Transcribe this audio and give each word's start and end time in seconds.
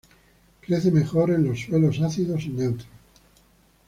Crece 0.61 0.89
mejor 0.89 1.29
en 1.29 1.45
los 1.45 1.59
suelos 1.61 1.99
ácidos 2.01 2.47
o 2.47 2.49
neutros. 2.49 2.87